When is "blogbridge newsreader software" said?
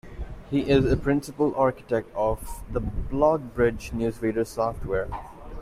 2.81-5.07